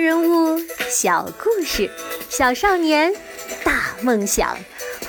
[0.00, 0.58] 人物，
[0.88, 1.90] 小故事，
[2.28, 3.12] 小少年，
[3.64, 4.56] 大梦想。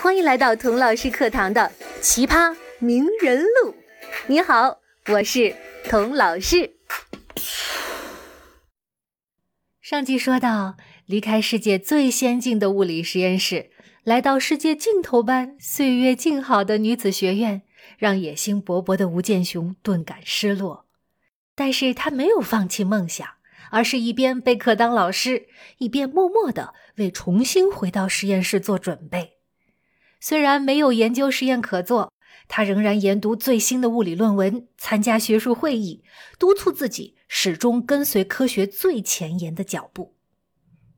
[0.02, 3.72] 欢迎来到童老师课堂的《奇葩名人录》。
[4.28, 4.80] 你好，
[5.10, 5.56] 我是
[5.88, 6.72] 童老师。
[9.80, 10.76] 上集说到，
[11.06, 13.70] 离开世界最先进的物理实验室，
[14.04, 17.62] 来到世界尽头般岁月静好的女子学院，
[18.00, 20.86] 让野心勃勃的吴健雄顿感失落。
[21.54, 23.28] 但是他没有放弃梦想。
[23.72, 29.38] 而是一边备课当老师，一边默默的为重新回到实验室做准备。
[30.20, 32.12] 虽然没有研究实验可做，
[32.48, 36.04] 他仍然研读最新的物理论文，参加学术会议，
[36.38, 40.16] 督促自己始终跟随科学最前沿的脚步。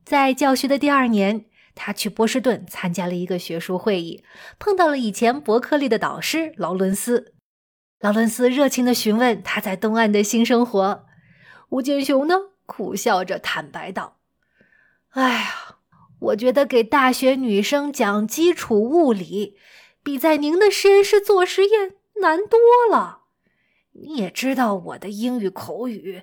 [0.04, 1.44] 在教学的第二年，
[1.74, 4.24] 他去波士顿参加了一个学术会议，
[4.58, 7.34] 碰到了以前伯克利的导师劳伦斯。
[8.00, 11.04] 劳伦斯热情地询问他在东岸的新生活。
[11.68, 12.34] 吴健雄呢？
[12.66, 14.18] 苦笑着坦白道
[15.10, 15.76] ：“哎呀，
[16.20, 19.56] 我觉得给大学女生讲基础物理，
[20.02, 22.58] 比在您的实验室做实验难多
[22.90, 23.22] 了。
[23.92, 26.22] 你也知道我的英语口语，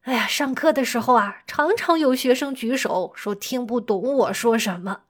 [0.00, 5.02] 哎呀，上课的时候啊，常常有学生举手说听不懂我说什么。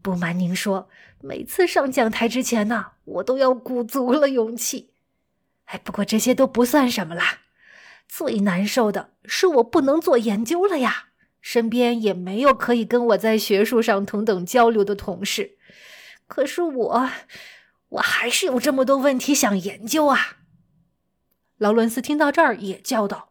[0.00, 0.88] 不瞒您说，
[1.20, 4.94] 每次上讲台之前呢，我都要鼓足了勇气。
[5.66, 7.40] 哎，不过这些都不算什么啦。”
[8.12, 15.56] 最难受的是我不能做研究了呀，身边也没有可以跟我在学术上同等交流的同事。
[16.26, 17.10] 可是我，
[17.90, 20.38] 我还是有这么多问题想研究啊。
[21.56, 23.30] 劳伦斯听到这儿也叫道：“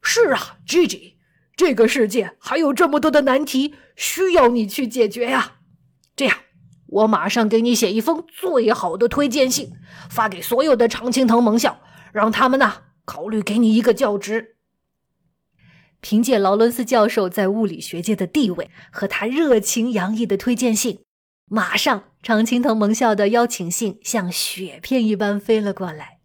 [0.00, 1.14] 是啊，Gigi，
[1.56, 5.56] 这个世界还有这么多的难题需要你去解决呀。
[6.14, 6.38] 这样，
[6.86, 9.72] 我马上给你写一封最好的推荐信，
[10.08, 11.80] 发给所有的常青藤盟校，
[12.12, 14.56] 让他们呐。”考虑给你一个教职。
[16.00, 21.00] 凭借劳伦斯教授在物理学界的地位和他热情洋溢的推荐信，
[21.46, 26.18] 马上常青藤盟校的邀请信像雪片一般飞了过来。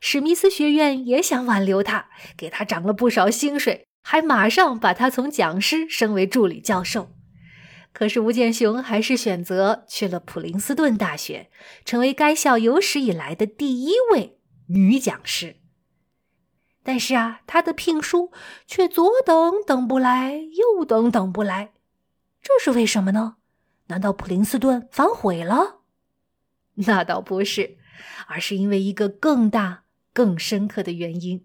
[0.00, 7.12] 史密斯学院也想挽留他，给他涨了不少薪水，还马上把他从讲师升为助理教授。
[7.92, 11.50] 可是吴建雄还是选择去了普林斯顿大学，
[11.84, 14.38] 成为该校有史以来的第一位
[14.68, 15.56] 女讲师。
[16.84, 18.32] 但是啊，他的聘书
[18.66, 21.72] 却左等等不来，右等等不来，
[22.42, 23.36] 这是为什么呢？
[23.86, 25.80] 难道普林斯顿反悔了？
[26.74, 27.76] 那倒不是，
[28.26, 31.44] 而是因为一个更大、更深刻的原因。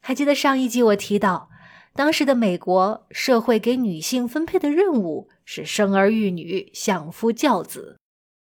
[0.00, 1.50] 还记得上一集我提到，
[1.94, 7.98] 当时的美国社会给女性分配的任务是生儿育女、相夫教子，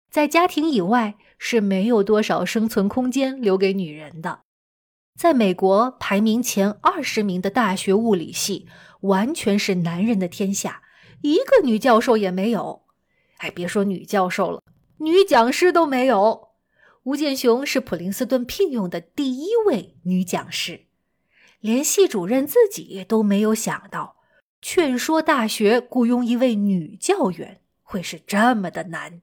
[0.09, 4.41] 在家庭以外是没有多少生存空间留给女人的。
[5.15, 8.67] 在美国排名前二十名的大学物理系，
[9.01, 10.81] 完全是男人的天下，
[11.21, 12.83] 一个女教授也没有。
[13.39, 14.63] 哎，别说女教授了，
[14.99, 16.49] 女讲师都没有。
[17.03, 20.85] 吴建雄是普林斯顿聘用的第一位女讲师，
[21.59, 24.17] 连系主任自己都没有想到，
[24.61, 29.21] 劝说大学雇佣一位女教员会是这么的难。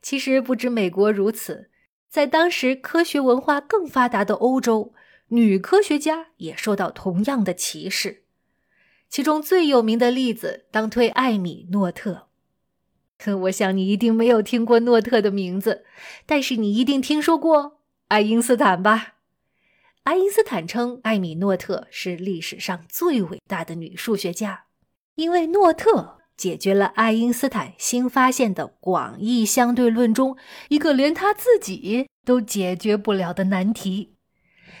[0.00, 1.70] 其实不止美国如此。
[2.12, 4.92] 在当时科学文化更发达的欧洲，
[5.28, 8.24] 女科学家也受到同样的歧视。
[9.08, 12.28] 其中最有名的例子当推艾米诺特。
[13.16, 15.86] 可 我想你一定没有听过诺特的名字，
[16.26, 19.14] 但是你一定听说过爱因斯坦吧？
[20.02, 24.64] 爱因斯坦称艾米诺特是历史上最伟大的女数学家，
[25.14, 26.18] 因为诺特。
[26.42, 30.36] 解决了爱因斯坦新发现的广义相对论中
[30.70, 34.16] 一个连他自己都解决不了的难题。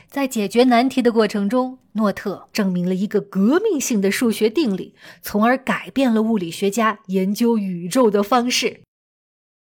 [0.08, 8.80] 在解决难题的过程中，诺特证明了一个革命性的数学定理，从而改变了物理学家研究宇宙的方式。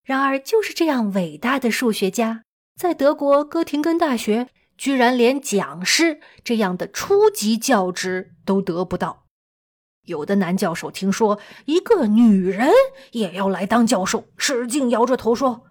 [0.03, 2.45] 然而，就是这样伟大的数学家，
[2.81, 9.24] 在德国哥廷根大学居然连讲师这样的初级教职都得不到。
[10.05, 12.71] 有的男教授听说一个女人
[13.13, 15.63] 也要来当教授，使劲摇着头说：“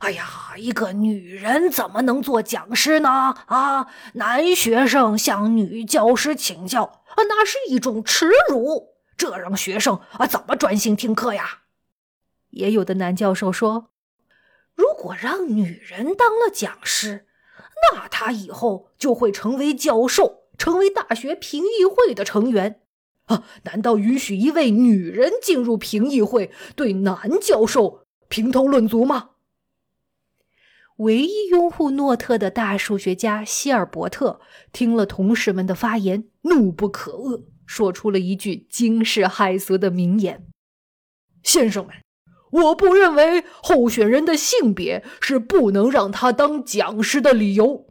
[0.00, 3.34] 哎呀，一个女人怎么能做讲师呢？
[3.46, 11.62] 啊，男学生向女教师请教啊，那是一种耻辱，这让学生啊怎么专心听课呀？”
[12.50, 13.90] 也有的男教授说
[14.74, 17.26] ：“如果让女人当了讲师，
[17.92, 22.80] 那她以后就会成为教授，成为大学评议会的成员。”
[23.26, 23.44] 啊！
[23.64, 29.30] 难道允许一位女人进入评议会，对男教授评头论足吗？
[30.98, 34.40] 唯一拥护诺特的大数学家希尔伯特
[34.72, 40.46] 听了同事们的发言，怒不可遏，说出了一句惊世骇俗的名言
[41.44, 41.94] ：“先生们，
[42.50, 47.88] 我不认为候选人的性别是不能让他当讲师的理由。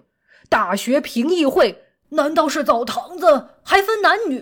[0.49, 4.41] 大学评议会难道是澡堂子，还分男女？”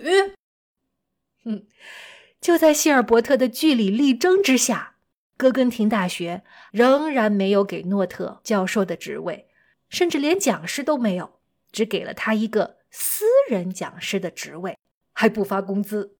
[1.44, 1.66] 嗯，
[2.40, 4.96] 就在希尔伯特的据理力争之下，
[5.36, 6.42] 哥根廷大学
[6.72, 9.48] 仍然没有给诺特教授的职位，
[9.88, 11.40] 甚至连讲师都没有，
[11.72, 14.78] 只给了他一个私人讲师的职位，
[15.12, 16.16] 还不发工资。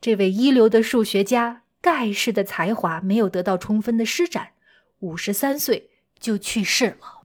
[0.00, 4.52] 这位一流的数学家盖世的才华没有得到充分的施展，
[4.98, 7.22] 五十三岁就去世了。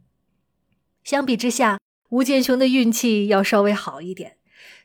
[1.04, 1.80] 相比之下，
[2.10, 4.37] 吴建雄的运气要稍微好一点。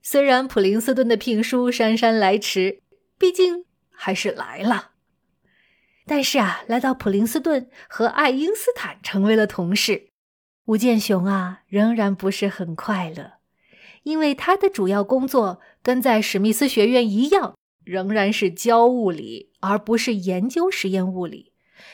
[0.02, 2.80] 虽然普林斯顿的聘书姗姗来迟，
[3.16, 4.90] 毕竟还是来了。
[6.04, 10.08] 但是啊，来到普林斯顿和爱因斯坦成为了同事，
[10.64, 13.34] 吴健雄啊仍然不是很快乐，
[14.02, 21.52] 因为他的主要工作跟在史密斯学院一样，仍然是教物理，而不是研究实验物理。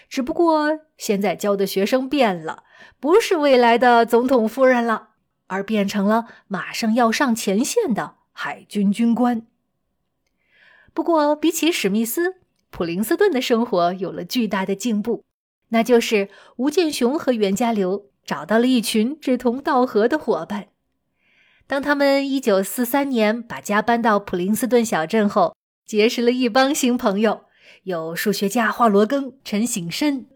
[0.08, 2.64] 只不过现在教的学生变了，
[2.98, 5.10] 不是未来的总统夫人了。
[5.48, 9.46] 而变成了马上要上前线的海军军官。
[10.94, 12.36] 不过，比起史密斯，
[12.70, 15.24] 普林斯顿的生活有了巨大的进步，
[15.68, 20.68] 那就是吴建雄和袁家流找到了一群志同道合的伙伴。
[21.66, 25.54] 当他们1943年把家搬到普林斯顿小镇后，
[25.84, 27.44] 结识了一帮新朋友，
[27.82, 30.26] 有数学家华罗庚、陈省身，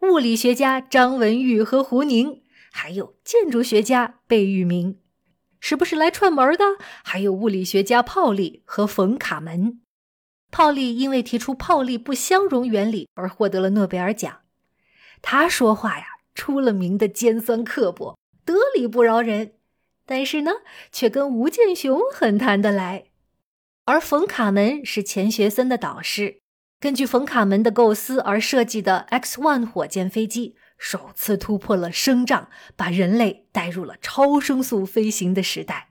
[0.00, 2.40] 物理学家张文玉和胡宁。
[2.76, 4.98] 还有建筑学家贝聿铭，
[5.60, 6.64] 时不时来串门的
[7.02, 9.80] 还有物理学家泡利和冯卡门。
[10.52, 14.40] 泡利因为提出泡利不相容原理而获得了诺贝尔奖。
[15.22, 19.54] 他说话呀，出了名的尖酸刻薄，得理不饶人，
[20.04, 20.52] 但是呢，
[20.92, 23.06] 却跟吴健雄很谈得来。
[23.86, 26.40] 而冯卡门是钱学森的导师，
[26.78, 30.56] 根据冯卡门的构思而设计的 X-1 火箭飞机。
[30.78, 35.88] 首次突破了声障，把人类带入了超声速飞行的时代。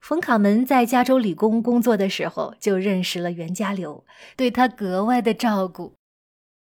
[0.00, 4.02] 冯卡门在加州理工工作的时候，就认识了袁家骝，
[4.36, 5.94] 对他格外的照顾。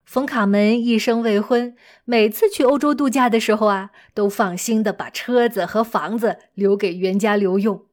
[0.05, 1.75] 冯卡门一生未婚，
[2.05, 7.87] 每次去欧洲度假的时候啊，都放心的把车子和房子留给袁家骝用。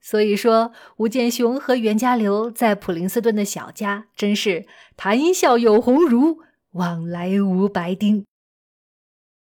[0.00, 4.66] 所以说，吴建雄和袁家骝在普林斯顿的小家，真是
[4.96, 6.40] 谈笑有鸿儒，
[6.72, 8.26] 往来无白丁。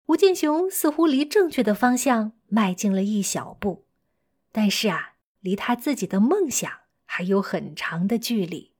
[0.07, 3.85] 吴建雄似乎离正确的方向迈进了一小步，
[4.51, 6.71] 但是啊，离他自己的梦想
[7.05, 8.73] 还有很长的距离。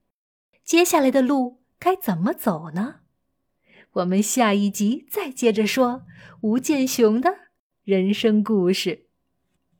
[0.64, 2.98] 接下来的路该怎么走呢？
[3.94, 6.04] 我们下一集再接着说
[6.42, 7.34] 吴建雄的
[7.84, 9.08] 人生故事。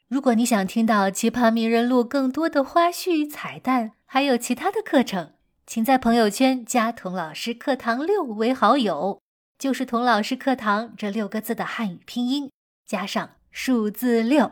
[0.08, 5.34] 如果你想听到《奇葩名人录》更多的花絮、彩蛋，还有其他的课程，
[5.68, 9.22] 请在朋友圈加“童老师课堂六”为好友。
[9.58, 12.52] 就是“童老师课堂”这六个字的汉语拼音，
[12.86, 14.52] 加上数字六。